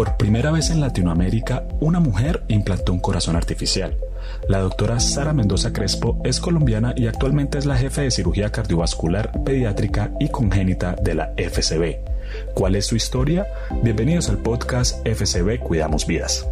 Por 0.00 0.16
primera 0.16 0.50
vez 0.50 0.70
en 0.70 0.80
Latinoamérica, 0.80 1.64
una 1.78 2.00
mujer 2.00 2.42
implantó 2.48 2.94
un 2.94 3.00
corazón 3.00 3.36
artificial. 3.36 3.98
La 4.48 4.60
doctora 4.60 4.98
Sara 4.98 5.34
Mendoza 5.34 5.74
Crespo 5.74 6.18
es 6.24 6.40
colombiana 6.40 6.94
y 6.96 7.06
actualmente 7.06 7.58
es 7.58 7.66
la 7.66 7.76
jefe 7.76 8.00
de 8.00 8.10
cirugía 8.10 8.50
cardiovascular 8.50 9.44
pediátrica 9.44 10.10
y 10.18 10.30
congénita 10.30 10.96
de 11.02 11.14
la 11.16 11.34
FCB. 11.36 11.96
¿Cuál 12.54 12.76
es 12.76 12.86
su 12.86 12.96
historia? 12.96 13.46
Bienvenidos 13.82 14.30
al 14.30 14.38
podcast 14.38 15.06
FCB 15.06 15.58
Cuidamos 15.58 16.06
Vidas 16.06 16.46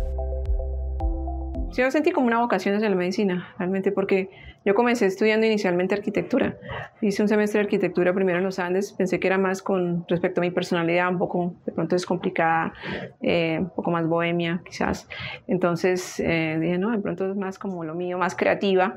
yo 1.83 1.91
sentí 1.91 2.11
como 2.11 2.27
una 2.27 2.41
vocación 2.41 2.75
hacia 2.75 2.89
la 2.89 2.97
medicina, 2.97 3.55
realmente, 3.59 3.93
porque 3.93 4.31
yo 4.65 4.75
comencé 4.75 5.07
estudiando 5.07 5.47
inicialmente 5.47 5.95
arquitectura. 5.95 6.57
Hice 7.01 7.23
un 7.23 7.29
semestre 7.29 7.61
de 7.61 7.65
arquitectura 7.65 8.13
primero 8.13 8.39
en 8.39 8.45
los 8.45 8.59
Andes, 8.59 8.93
pensé 8.93 9.21
que 9.21 9.27
era 9.27 9.39
más 9.39 9.63
con 9.63 10.05
respecto 10.09 10.41
a 10.41 10.43
mi 10.43 10.51
personalidad, 10.51 11.09
un 11.09 11.19
poco, 11.19 11.55
de 11.65 11.73
pronto 11.73 11.97
es 11.97 12.05
complicada, 12.05 12.73
eh, 13.21 13.59
un 13.61 13.71
poco 13.71 13.91
más 13.91 14.07
bohemia 14.07 14.61
quizás. 14.65 15.09
Entonces 15.47 16.21
eh, 16.21 16.59
dije, 16.61 16.79
no, 16.79 16.91
de 16.91 16.99
pronto 16.99 17.31
es 17.31 17.37
más 17.37 17.59
como 17.59 17.85
lo 17.85 17.95
mío, 17.95 18.19
más 18.19 18.35
creativa 18.35 18.97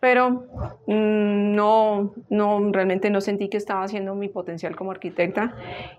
pero 0.00 0.46
mm, 0.86 1.54
no, 1.54 2.14
no, 2.30 2.70
realmente 2.72 3.10
no 3.10 3.20
sentí 3.20 3.48
que 3.48 3.56
estaba 3.56 3.82
haciendo 3.82 4.14
mi 4.14 4.28
potencial 4.28 4.76
como 4.76 4.90
arquitecta 4.90 5.54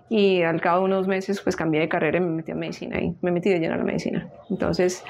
y 0.08 0.42
al 0.42 0.60
cabo 0.60 0.80
de 0.80 0.84
unos 0.86 1.06
meses 1.06 1.40
pues 1.42 1.56
cambié 1.56 1.80
de 1.80 1.88
carrera 1.88 2.18
y 2.18 2.20
me 2.20 2.30
metí 2.30 2.52
a 2.52 2.54
medicina 2.54 3.00
y 3.00 3.14
me 3.20 3.32
metí 3.32 3.50
de 3.50 3.58
lleno 3.58 3.74
a 3.74 3.76
la 3.78 3.84
medicina. 3.84 4.28
Entonces 4.50 5.04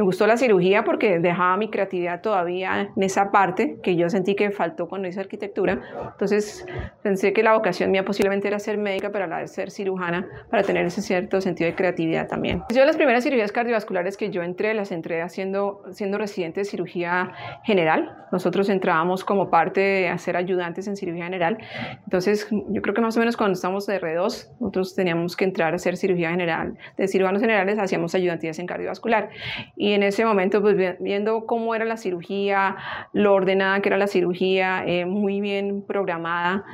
me 0.00 0.04
gustó 0.04 0.26
la 0.26 0.38
cirugía 0.38 0.82
porque 0.82 1.18
dejaba 1.18 1.58
mi 1.58 1.68
creatividad 1.68 2.22
todavía 2.22 2.88
en 2.96 3.02
esa 3.02 3.30
parte 3.30 3.76
que 3.82 3.96
yo 3.96 4.08
sentí 4.08 4.34
que 4.34 4.50
faltó 4.50 4.88
cuando 4.88 5.06
hice 5.06 5.20
arquitectura. 5.20 5.78
Entonces 6.12 6.64
pensé 7.02 7.34
que 7.34 7.42
la 7.42 7.52
vocación 7.52 7.90
mía 7.90 8.02
posiblemente 8.02 8.48
era 8.48 8.58
ser 8.58 8.78
médica, 8.78 9.10
pero 9.12 9.26
a 9.26 9.28
la 9.28 9.38
vez 9.40 9.52
ser 9.52 9.70
cirujana 9.70 10.26
para 10.48 10.62
tener 10.62 10.86
ese 10.86 11.02
cierto 11.02 11.42
sentido 11.42 11.68
de 11.68 11.76
creatividad 11.76 12.28
también. 12.28 12.62
Yo 12.74 12.82
las 12.86 12.96
primeras 12.96 13.24
cirugías 13.24 13.52
cardiovasculares 13.52 14.16
que 14.16 14.30
yo 14.30 14.42
entré, 14.42 14.72
las 14.72 14.90
entré 14.90 15.20
haciendo, 15.20 15.82
siendo 15.90 16.16
residente 16.16 16.60
de 16.60 16.64
cirugía 16.64 17.32
general. 17.64 18.26
Nosotros 18.32 18.70
entrábamos 18.70 19.22
como 19.22 19.50
parte 19.50 19.82
de 19.82 20.08
hacer 20.08 20.34
ayudantes 20.34 20.88
en 20.88 20.96
cirugía 20.96 21.24
general. 21.24 21.58
Entonces 22.04 22.48
yo 22.50 22.80
creo 22.80 22.94
que 22.94 23.02
más 23.02 23.18
o 23.18 23.20
menos 23.20 23.36
cuando 23.36 23.52
estamos 23.52 23.86
de 23.86 24.00
R2, 24.00 24.48
nosotros 24.60 24.94
teníamos 24.94 25.36
que 25.36 25.44
entrar 25.44 25.74
a 25.74 25.76
hacer 25.76 25.98
cirugía 25.98 26.30
general. 26.30 26.78
De 26.96 27.06
cirujanos 27.06 27.42
generales 27.42 27.78
hacíamos 27.78 28.14
ayudantías 28.14 28.58
en 28.58 28.66
cardiovascular. 28.66 29.28
Y 29.76 29.89
y 29.90 29.92
en 29.92 30.04
ese 30.04 30.24
momento, 30.24 30.62
pues 30.62 30.76
viendo 31.00 31.46
cómo 31.46 31.74
era 31.74 31.84
la 31.84 31.96
cirugía, 31.96 32.76
lo 33.12 33.34
ordenada 33.34 33.80
que 33.80 33.88
era 33.88 33.98
la 33.98 34.06
cirugía, 34.06 34.84
eh, 34.86 35.04
muy 35.04 35.40
bien 35.40 35.82
programada, 35.84 36.64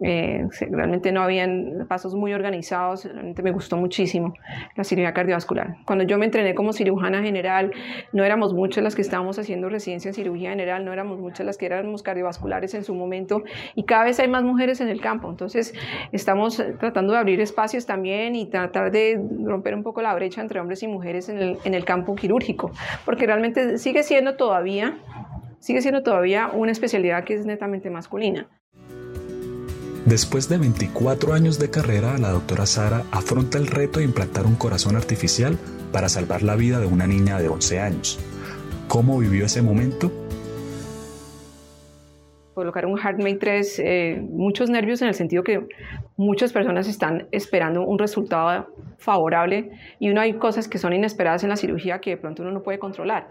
eh, 0.00 0.46
realmente 0.70 1.12
no 1.12 1.22
habían 1.22 1.86
pasos 1.86 2.14
muy 2.14 2.32
organizados, 2.32 3.04
realmente 3.04 3.42
me 3.42 3.50
gustó 3.52 3.76
muchísimo 3.76 4.32
la 4.74 4.84
cirugía 4.84 5.12
cardiovascular. 5.12 5.76
Cuando 5.84 6.04
yo 6.04 6.16
me 6.16 6.24
entrené 6.24 6.54
como 6.54 6.72
cirujana 6.72 7.22
general, 7.22 7.72
no 8.14 8.24
éramos 8.24 8.54
muchas 8.54 8.82
las 8.82 8.94
que 8.94 9.02
estábamos 9.02 9.38
haciendo 9.38 9.68
residencia 9.68 10.08
en 10.08 10.14
cirugía 10.14 10.48
general, 10.48 10.82
no 10.86 10.94
éramos 10.94 11.18
muchas 11.18 11.44
las 11.44 11.58
que 11.58 11.66
éramos 11.66 12.02
cardiovasculares 12.02 12.72
en 12.72 12.84
su 12.84 12.94
momento 12.94 13.42
y 13.74 13.84
cada 13.84 14.04
vez 14.04 14.18
hay 14.18 14.28
más 14.28 14.44
mujeres 14.44 14.80
en 14.80 14.88
el 14.88 15.02
campo, 15.02 15.28
entonces 15.28 15.74
estamos 16.10 16.56
tratando 16.80 17.12
de 17.12 17.18
abrir 17.18 17.38
espacios 17.42 17.84
también 17.84 18.34
y 18.34 18.46
tratar 18.46 18.90
de 18.90 19.20
romper 19.44 19.74
un 19.74 19.82
poco 19.82 20.00
la 20.00 20.14
brecha 20.14 20.40
entre 20.40 20.58
hombres 20.58 20.82
y 20.82 20.88
mujeres 20.88 21.28
en 21.28 21.36
el, 21.36 21.58
en 21.64 21.74
el 21.74 21.84
campo 21.84 22.14
quirúrgico 22.14 22.51
porque 23.04 23.26
realmente 23.26 23.78
sigue 23.78 24.02
siendo 24.02 24.36
todavía, 24.36 24.98
sigue 25.60 25.82
siendo 25.82 26.02
todavía 26.02 26.48
una 26.52 26.72
especialidad 26.72 27.24
que 27.24 27.34
es 27.34 27.46
netamente 27.46 27.90
masculina. 27.90 28.48
Después 30.04 30.48
de 30.48 30.58
24 30.58 31.32
años 31.32 31.60
de 31.60 31.70
carrera, 31.70 32.18
la 32.18 32.30
doctora 32.30 32.66
Sara 32.66 33.04
afronta 33.12 33.58
el 33.58 33.68
reto 33.68 34.00
de 34.00 34.04
implantar 34.04 34.46
un 34.46 34.56
corazón 34.56 34.96
artificial 34.96 35.56
para 35.92 36.08
salvar 36.08 36.42
la 36.42 36.56
vida 36.56 36.80
de 36.80 36.86
una 36.86 37.06
niña 37.06 37.38
de 37.38 37.48
11 37.48 37.78
años. 37.78 38.18
¿Cómo 38.88 39.18
vivió 39.18 39.46
ese 39.46 39.62
momento? 39.62 40.10
Colocar 42.54 42.86
un 42.86 42.98
HeartMate 42.98 43.36
3, 43.36 43.78
eh, 43.78 44.22
muchos 44.22 44.70
nervios 44.70 45.02
en 45.02 45.08
el 45.08 45.14
sentido 45.14 45.42
que 45.42 45.66
muchas 46.16 46.52
personas 46.52 46.86
están 46.88 47.26
esperando 47.32 47.82
un 47.82 47.98
resultado 47.98 48.68
favorable 48.98 49.70
y 49.98 50.10
uno 50.10 50.20
hay 50.20 50.34
cosas 50.34 50.68
que 50.68 50.78
son 50.78 50.92
inesperadas 50.92 51.42
en 51.42 51.48
la 51.48 51.56
cirugía 51.56 52.00
que 52.00 52.10
de 52.10 52.16
pronto 52.16 52.42
uno 52.42 52.52
no 52.52 52.62
puede 52.62 52.78
controlar. 52.78 53.28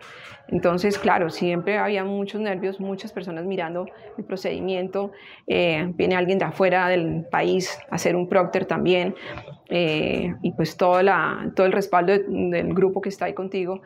Entonces, 0.49 0.97
claro, 0.97 1.29
siempre 1.29 1.77
había 1.77 2.03
muchos 2.03 2.41
nervios, 2.41 2.79
muchas 2.79 3.13
personas 3.13 3.45
mirando 3.45 3.85
el 4.17 4.25
procedimiento, 4.25 5.11
eh, 5.47 5.91
viene 5.95 6.15
alguien 6.15 6.39
de 6.39 6.45
afuera 6.45 6.89
del 6.89 7.25
país 7.31 7.79
a 7.89 7.95
hacer 7.95 8.15
un 8.15 8.27
proctor 8.27 8.65
también 8.65 9.15
eh, 9.69 10.33
y 10.41 10.51
pues 10.51 10.75
todo, 10.75 11.01
la, 11.01 11.51
todo 11.55 11.65
el 11.65 11.71
respaldo 11.71 12.11
del 12.13 12.73
grupo 12.73 12.99
que 12.99 13.09
está 13.09 13.25
ahí 13.25 13.33
contigo 13.33 13.81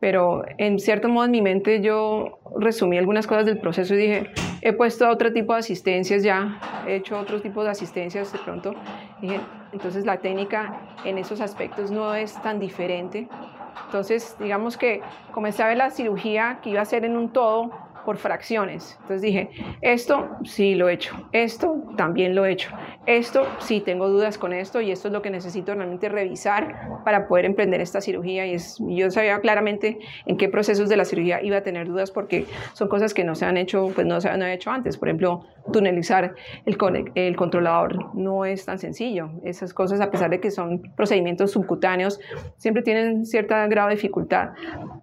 pero 0.00 0.42
en 0.58 0.78
cierto 0.78 1.08
modo 1.08 1.26
en 1.26 1.30
mi 1.30 1.42
mente 1.42 1.80
yo 1.80 2.40
resumí 2.58 2.98
algunas 2.98 3.26
cosas 3.26 3.46
del 3.46 3.58
proceso 3.58 3.94
y 3.94 3.98
dije, 3.98 4.30
he 4.62 4.72
puesto 4.72 5.08
otro 5.08 5.32
tipo 5.32 5.52
de 5.52 5.60
asistencias 5.60 6.22
ya, 6.22 6.58
he 6.86 6.96
hecho 6.96 7.18
otro 7.18 7.40
tipo 7.40 7.62
de 7.62 7.70
asistencias 7.70 8.32
de 8.32 8.38
pronto, 8.38 8.74
dije, 9.20 9.40
entonces 9.72 10.04
la 10.06 10.18
técnica 10.18 10.80
en 11.04 11.18
esos 11.18 11.40
aspectos 11.40 11.90
no 11.90 12.14
es 12.14 12.40
tan 12.42 12.58
diferente. 12.58 13.28
Entonces, 13.86 14.36
digamos 14.38 14.76
que 14.76 15.00
comencé 15.32 15.62
a 15.62 15.68
ver 15.68 15.76
la 15.76 15.90
cirugía 15.90 16.58
que 16.62 16.70
iba 16.70 16.80
a 16.80 16.84
ser 16.84 17.04
en 17.04 17.16
un 17.16 17.32
todo 17.32 17.70
por 18.04 18.16
fracciones. 18.16 18.96
Entonces 19.02 19.22
dije, 19.22 19.50
esto 19.80 20.28
sí 20.44 20.74
lo 20.74 20.88
he 20.88 20.94
hecho, 20.94 21.14
esto 21.32 21.82
también 21.96 22.34
lo 22.34 22.44
he 22.44 22.52
hecho, 22.52 22.70
esto 23.06 23.46
sí 23.58 23.80
tengo 23.80 24.08
dudas 24.08 24.38
con 24.38 24.52
esto 24.52 24.80
y 24.80 24.90
esto 24.90 25.08
es 25.08 25.12
lo 25.12 25.22
que 25.22 25.30
necesito 25.30 25.74
realmente 25.74 26.08
revisar 26.08 26.99
para 27.04 27.28
poder 27.28 27.44
emprender 27.44 27.80
esta 27.80 28.00
cirugía. 28.00 28.46
Y 28.46 28.54
es, 28.54 28.78
yo 28.80 29.10
sabía 29.10 29.40
claramente 29.40 29.98
en 30.26 30.36
qué 30.36 30.48
procesos 30.48 30.88
de 30.88 30.96
la 30.96 31.04
cirugía 31.04 31.42
iba 31.42 31.58
a 31.58 31.62
tener 31.62 31.86
dudas 31.86 32.10
porque 32.10 32.46
son 32.72 32.88
cosas 32.88 33.14
que 33.14 33.24
no 33.24 33.34
se 33.34 33.44
han 33.44 33.56
hecho, 33.56 33.90
pues 33.94 34.06
no 34.06 34.20
se 34.20 34.28
han 34.28 34.42
hecho 34.42 34.70
antes. 34.70 34.96
Por 34.96 35.08
ejemplo, 35.08 35.46
tunelizar 35.72 36.34
el, 36.66 36.76
el 37.14 37.36
controlador 37.36 38.14
no 38.14 38.44
es 38.44 38.64
tan 38.64 38.78
sencillo. 38.78 39.30
Esas 39.44 39.74
cosas, 39.74 40.00
a 40.00 40.10
pesar 40.10 40.30
de 40.30 40.40
que 40.40 40.50
son 40.50 40.82
procedimientos 40.96 41.50
subcutáneos, 41.52 42.20
siempre 42.56 42.82
tienen 42.82 43.26
cierta 43.26 43.66
grado 43.66 43.88
de 43.88 43.94
dificultad. 43.94 44.50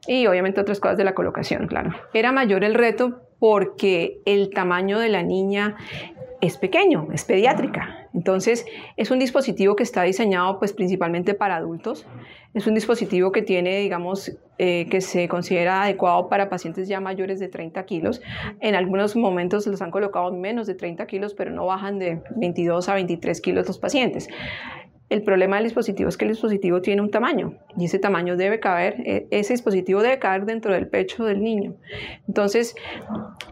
Y 0.08 0.28
obviamente 0.28 0.62
otras 0.62 0.80
cosas 0.80 0.98
de 0.98 1.04
la 1.04 1.14
colocación, 1.14 1.68
claro. 1.68 1.92
Era 2.14 2.32
mayor 2.32 2.64
el 2.64 2.74
reto 2.74 3.22
porque 3.40 4.22
el 4.26 4.50
tamaño 4.50 5.00
de 5.00 5.10
la 5.10 5.24
niña 5.24 5.76
es 6.42 6.58
pequeño, 6.58 7.08
es 7.14 7.26
pediátrica. 7.26 8.07
Entonces, 8.18 8.66
es 8.96 9.12
un 9.12 9.20
dispositivo 9.20 9.76
que 9.76 9.84
está 9.84 10.02
diseñado 10.02 10.58
pues 10.58 10.74
principalmente 10.74 11.36
para 11.36 11.56
adultos. 11.56 12.08
Es 12.56 12.66
un 12.66 12.74
dispositivo 12.74 13.32
que 13.32 13.44
tiene, 13.44 13.78
digamos, 13.78 14.36
eh, 14.58 14.88
que 14.90 15.02
se 15.02 15.28
considera 15.28 15.84
adecuado 15.84 16.28
para 16.28 16.50
pacientes 16.50 16.88
ya 16.88 17.00
mayores 17.00 17.40
de 17.40 17.48
30 17.48 17.86
kilos. 17.86 18.24
En 18.60 18.74
algunos 18.74 19.16
momentos 19.16 19.68
los 19.68 19.84
han 19.84 19.92
colocado 19.92 20.34
menos 20.34 20.66
de 20.66 20.74
30 20.74 21.06
kilos, 21.06 21.36
pero 21.36 21.52
no 21.52 21.68
bajan 21.68 22.00
de 22.00 22.24
22 22.36 22.90
a 22.90 22.96
23 22.96 23.40
kilos 23.40 23.68
los 23.68 23.78
pacientes. 23.78 24.28
El 25.10 25.22
problema 25.22 25.56
del 25.58 25.66
dispositivo 25.66 26.10
es 26.10 26.18
que 26.18 26.26
el 26.26 26.32
dispositivo 26.32 26.82
tiene 26.82 27.02
un 27.02 27.12
tamaño 27.12 27.54
y 27.78 27.86
ese 27.86 27.98
tamaño 27.98 28.36
debe 28.36 28.60
caber, 28.60 28.96
e, 29.06 29.28
ese 29.32 29.54
dispositivo 29.54 30.02
debe 30.02 30.20
caber 30.20 30.46
dentro 30.46 30.74
del 30.74 30.88
pecho 30.88 31.24
del 31.24 31.42
niño. 31.42 31.76
Entonces, 32.28 32.76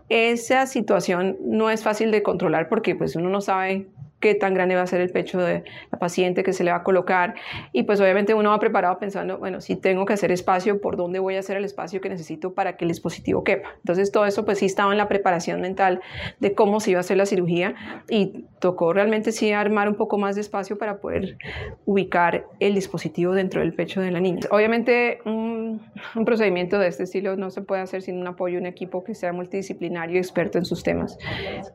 esa 0.09 0.65
situación 0.65 1.37
no 1.41 1.69
es 1.69 1.81
fácil 1.81 2.11
de 2.11 2.23
controlar 2.23 2.67
porque 2.67 2.95
pues 2.95 3.15
uno 3.15 3.29
no 3.29 3.39
sabe 3.39 3.87
qué 4.25 4.33
tan 4.33 4.55
grande 4.55 4.73
va 4.73 4.81
a 4.81 4.87
ser 4.87 5.01
el 5.01 5.11
pecho 5.11 5.37
de 5.37 5.63
la 5.91 5.99
paciente 5.99 6.41
que 6.41 6.51
se 6.51 6.63
le 6.63 6.71
va 6.71 6.77
a 6.77 6.83
colocar. 6.83 7.35
Y 7.73 7.83
pues 7.83 8.01
obviamente 8.01 8.33
uno 8.33 8.49
va 8.49 8.57
preparado 8.57 8.97
pensando, 8.97 9.37
bueno, 9.37 9.61
si 9.61 9.75
tengo 9.75 10.03
que 10.07 10.13
hacer 10.13 10.31
espacio, 10.31 10.81
¿por 10.81 10.97
dónde 10.97 11.19
voy 11.19 11.35
a 11.35 11.41
hacer 11.41 11.57
el 11.57 11.63
espacio 11.63 12.01
que 12.01 12.09
necesito 12.09 12.55
para 12.55 12.75
que 12.75 12.85
el 12.85 12.89
dispositivo 12.89 13.43
quepa? 13.43 13.69
Entonces 13.75 14.11
todo 14.11 14.25
eso 14.25 14.43
pues 14.43 14.57
sí 14.57 14.65
estaba 14.65 14.91
en 14.91 14.97
la 14.97 15.07
preparación 15.07 15.61
mental 15.61 16.01
de 16.39 16.55
cómo 16.55 16.79
se 16.79 16.89
iba 16.89 16.97
a 16.97 17.01
hacer 17.01 17.17
la 17.17 17.27
cirugía 17.27 17.75
y 18.09 18.47
tocó 18.57 18.93
realmente 18.93 19.31
sí 19.31 19.51
armar 19.51 19.87
un 19.89 19.95
poco 19.95 20.17
más 20.17 20.33
de 20.33 20.41
espacio 20.41 20.79
para 20.79 20.97
poder 20.97 21.37
ubicar 21.85 22.47
el 22.59 22.73
dispositivo 22.73 23.33
dentro 23.33 23.61
del 23.61 23.75
pecho 23.75 24.01
de 24.01 24.09
la 24.09 24.21
niña. 24.21 24.39
Obviamente 24.49 25.19
un, 25.25 25.83
un 26.16 26.25
procedimiento 26.25 26.79
de 26.79 26.87
este 26.87 27.03
estilo 27.03 27.35
no 27.35 27.51
se 27.51 27.61
puede 27.61 27.83
hacer 27.83 28.01
sin 28.01 28.19
un 28.19 28.25
apoyo, 28.25 28.57
un 28.57 28.66
equipo 28.66 29.03
que 29.03 29.13
sea 29.13 29.33
multidisciplinario 29.33 30.16
y 30.16 30.17
experto 30.17 30.57
en 30.57 30.66
sus 30.66 30.81
temas. 30.81 31.16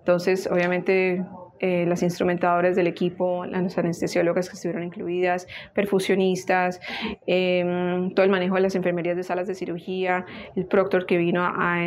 Entonces, 0.00 0.48
obviamente 0.50 1.24
eh, 1.60 1.84
las 1.86 2.02
instrumentadoras 2.02 2.74
del 2.74 2.86
equipo, 2.86 3.44
las 3.44 3.76
anestesiólogas 3.76 4.48
que 4.48 4.54
estuvieron 4.54 4.82
incluidas, 4.82 5.46
perfusionistas, 5.74 6.80
em, 7.26 8.14
todo 8.14 8.24
el 8.24 8.30
manejo 8.30 8.54
de 8.54 8.62
las 8.62 8.74
enfermerías 8.74 9.16
de 9.16 9.22
salas 9.22 9.46
de 9.46 9.54
cirugía, 9.54 10.24
el 10.56 10.66
proctor 10.66 11.06
que 11.06 11.18
vino 11.18 11.42
a, 11.42 11.80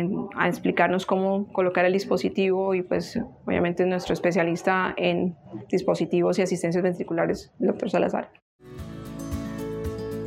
explicarnos 0.46 1.06
cómo 1.06 1.52
colocar 1.52 1.84
el 1.84 1.92
dispositivo 1.92 2.74
y 2.74 2.82
pues 2.82 3.18
obviamente 3.46 3.84
nuestro 3.86 4.12
especialista 4.12 4.94
en 4.96 5.36
dispositivos 5.68 6.38
y 6.38 6.42
asistencias 6.42 6.82
ventriculares, 6.82 7.52
el 7.60 7.68
doctor 7.68 7.90
Salazar. 7.90 8.43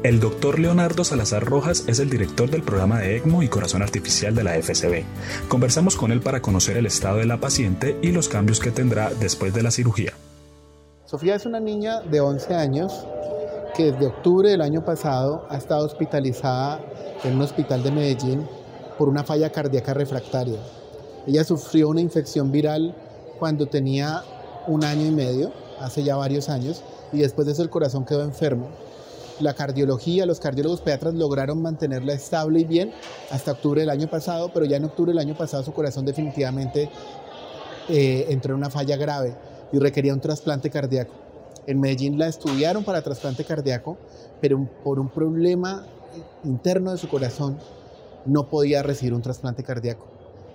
El 0.08 0.22
doctor 0.22 0.58
Leonardo 0.58 1.04
Salazar 1.04 1.44
Rojas 1.44 1.84
es 1.88 2.00
el 2.00 2.10
director 2.10 2.50
del 2.50 2.64
programa 2.64 3.00
de 3.00 3.18
ECMO 3.18 3.44
y 3.44 3.50
Corazón 3.50 3.82
Artificial 3.82 4.34
de 4.34 4.46
la 4.46 4.54
FCB. 4.54 5.04
Conversamos 5.50 5.98
con 5.98 6.14
él 6.14 6.22
para 6.22 6.42
conocer 6.42 6.78
el 6.78 6.86
estado 6.86 7.18
de 7.18 7.26
la 7.26 7.42
paciente 7.42 8.00
y 8.02 8.14
los 8.14 8.30
cambios 8.30 8.62
que 8.62 8.72
tendrá 8.72 9.10
después 9.20 9.54
de 9.54 9.64
la 9.64 9.70
cirugía. 9.70 10.14
Sofía 11.04 11.36
es 11.36 11.46
una 11.46 11.60
niña 11.60 12.00
de 12.00 12.22
11 12.22 12.56
años 12.56 13.06
que 13.76 13.92
desde 13.92 14.06
octubre 14.06 14.50
del 14.50 14.62
año 14.62 14.86
pasado 14.86 15.46
ha 15.50 15.58
estado 15.58 15.86
hospitalizada 15.86 16.80
en 17.26 17.36
un 17.36 17.42
hospital 17.42 17.84
de 17.84 17.92
Medellín 17.92 18.48
por 18.98 19.10
una 19.10 19.26
falla 19.26 19.52
cardíaca 19.52 19.94
refractaria. 19.94 20.62
Ella 21.28 21.44
sufrió 21.44 21.90
una 21.90 22.00
infección 22.00 22.50
viral 22.50 22.96
cuando 23.40 23.66
tenía 23.66 24.24
un 24.68 24.86
año 24.86 25.06
y 25.06 25.12
medio, 25.12 25.52
hace 25.82 26.02
ya 26.06 26.16
varios 26.16 26.48
años, 26.48 26.82
y 27.12 27.18
después 27.18 27.46
de 27.46 27.52
eso 27.52 27.62
el 27.62 27.70
corazón 27.70 28.06
quedó 28.06 28.24
enfermo. 28.24 28.70
La 29.40 29.54
cardiología, 29.54 30.26
los 30.26 30.40
cardiólogos 30.40 30.82
pediatras 30.82 31.14
lograron 31.14 31.62
mantenerla 31.62 32.14
estable 32.14 32.62
y 32.62 32.66
bien 32.66 32.92
hasta 33.30 33.52
octubre 33.52 33.82
del 33.82 33.90
año 33.92 34.10
pasado, 34.10 34.52
pero 34.54 34.66
ya 34.66 34.78
en 34.78 34.86
octubre 34.86 35.12
del 35.12 35.20
año 35.20 35.38
pasado 35.38 35.64
su 35.64 35.74
corazón 35.74 36.06
definitivamente 36.06 36.90
eh, 37.90 38.26
entró 38.30 38.54
en 38.54 38.60
una 38.60 38.70
falla 38.70 38.98
grave 38.98 39.36
y 39.72 39.78
requería 39.78 40.14
un 40.14 40.22
trasplante 40.22 40.70
cardíaco. 40.70 41.14
En 41.68 41.80
Medellín 41.80 42.18
la 42.18 42.28
estudiaron 42.28 42.84
para 42.84 43.02
trasplante 43.02 43.44
cardíaco, 43.44 43.98
pero 44.42 44.68
por 44.84 45.00
un 45.00 45.10
problema 45.10 45.86
interno 46.44 46.92
de 46.92 46.98
su 46.98 47.08
corazón 47.08 47.58
no 48.26 48.50
podía 48.50 48.82
recibir 48.82 49.14
un 49.14 49.22
trasplante 49.22 49.64
cardíaco. 49.64 50.08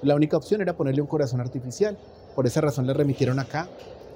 La 0.03 0.17
única 0.17 0.37
opción 0.37 0.61
era 0.61 0.77
ponerle 0.77 1.01
un 1.01 1.07
corazón 1.07 1.41
artificial. 1.41 1.97
Por 2.35 2.47
esa 2.47 2.61
razón 2.61 2.87
le 2.87 2.95
remitieron 2.95 3.39
acá. 3.39 3.69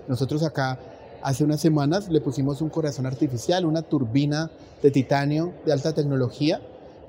Nosotros 0.09 0.43
acá 0.43 0.79
hace 1.27 1.43
unas 1.43 1.61
semanas 1.61 2.09
le 2.09 2.21
pusimos 2.21 2.63
un 2.63 2.69
corazón 2.69 3.05
artificial, 3.05 3.67
una 3.67 3.83
turbina 3.83 4.49
de 4.81 4.93
titanio 4.93 5.55
de 5.65 5.73
alta 5.73 5.93
tecnología 5.93 6.61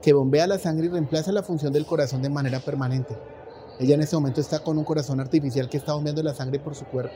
que 0.02 0.12
bombea 0.12 0.48
la 0.48 0.58
sangre 0.58 0.88
y 0.88 0.90
reemplaza 0.90 1.31
la 1.31 1.44
función 1.44 1.72
del 1.72 1.86
corazón 1.86 2.24
de 2.24 2.30
manera 2.30 2.60
permanente. 2.60 3.16
Ella 3.80 3.94
en 3.94 4.02
este 4.02 4.16
momento 4.16 4.42
está 4.42 4.58
con 4.58 4.80
un 4.80 4.86
corazón 4.86 5.19
artificial 5.19 5.69
que 5.69 5.78
está 5.78 5.94
bombeando 5.94 6.24
la 6.24 6.34
sangre 6.34 6.58
por 6.58 6.74
su 6.74 6.86
cuerpo 6.86 7.14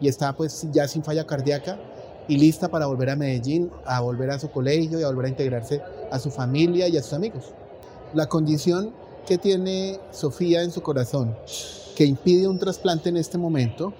y 0.00 0.08
está 0.08 0.34
pues 0.34 0.66
ya 0.72 0.88
sin 0.88 1.04
falla 1.04 1.26
cardíaca 1.26 1.78
y 2.26 2.38
lista 2.38 2.68
para 2.68 2.86
volver 2.86 3.10
a 3.10 3.16
Medellín, 3.16 3.70
a 3.84 4.00
volver 4.00 4.30
a 4.30 4.38
su 4.38 4.50
colegio 4.50 4.98
y 4.98 5.02
a 5.02 5.08
volver 5.08 5.26
a 5.26 5.28
integrarse 5.28 5.82
a 6.10 6.18
su 6.18 6.30
familia 6.30 6.88
y 6.88 6.96
a 6.96 7.02
sus 7.02 7.12
amigos. 7.12 7.52
La 8.14 8.30
condición 8.30 8.94
que 9.26 9.36
tiene 9.36 10.00
Sofía 10.10 10.62
en 10.62 10.70
su 10.70 10.80
corazón, 10.80 11.36
que 11.94 12.06
impide 12.06 12.48
un 12.48 12.58
trasplante 12.58 13.10
en 13.10 13.18
este 13.18 13.36
momento, 13.36 13.92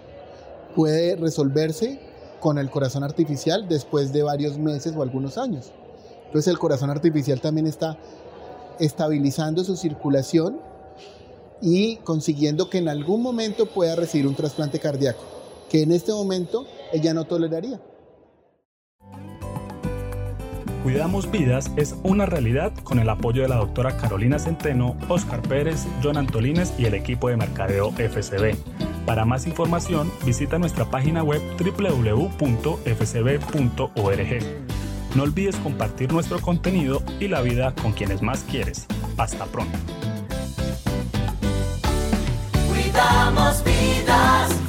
puede 0.75 1.17
resolverse 1.17 2.09
con 2.41 2.59
el 2.59 2.71
corazón 2.71 3.05
artificial 3.05 3.69
después 3.69 4.13
de 4.13 4.23
varios 4.23 4.59
meses 4.59 4.95
o 4.97 5.03
algunos 5.03 5.39
años. 5.39 5.73
Entonces 6.27 6.49
el 6.49 6.59
corazón 6.59 6.91
artificial 6.91 7.41
también 7.41 7.67
está 7.67 7.99
estabilizando 8.79 9.63
su 9.63 9.77
circulación 9.77 10.59
y 11.61 11.97
consiguiendo 11.99 12.71
que 12.71 12.79
en 12.79 12.89
algún 12.89 13.23
momento 13.23 13.67
pueda 13.67 13.95
recibir 13.95 14.27
un 14.27 14.35
trasplante 14.35 14.81
cardíaco, 14.81 15.21
que 15.69 15.83
en 15.83 15.93
este 15.93 16.13
momento 16.13 16.67
ella 16.93 17.13
no 17.15 17.25
toleraría. 17.25 17.81
Cuidamos 20.83 21.31
Vidas 21.31 21.71
es 21.77 21.95
una 22.05 22.25
realidad 22.25 22.73
con 22.85 22.99
el 22.99 23.09
apoyo 23.11 23.43
de 23.43 23.49
la 23.49 23.57
doctora 23.57 23.99
Carolina 23.99 24.39
Centeno, 24.39 24.97
Oscar 25.11 25.43
Pérez, 25.43 25.87
John 26.03 26.17
Antolines 26.17 26.73
y 26.79 26.87
el 26.87 26.95
equipo 26.95 27.29
de 27.29 27.37
mercadeo 27.37 27.93
FCB. 27.93 28.90
Para 29.07 29.25
más 29.25 29.47
información, 29.47 30.11
visita 30.25 30.59
nuestra 30.59 30.85
página 30.91 31.23
web 31.23 31.41
www.fcb.org. 31.59 32.31
No 35.15 35.25
olvides 35.25 35.57
compartir 35.57 36.13
nuestro 36.13 36.41
contenido 36.41 37.03
y 37.19 37.29
la 37.29 37.41
vida 37.41 37.75
con 37.83 37.93
quienes 37.93 38.23
más 38.23 38.45
quieres. 38.45 38.87
Hasta 39.17 39.47
pronto. 39.47 39.77
Cuidamos 42.69 43.65
vidas. 43.65 44.60